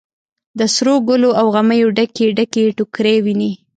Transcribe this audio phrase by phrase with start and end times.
[0.59, 3.51] د سروګلو او غمیو ډکې، ډکې ټوکرۍ ویني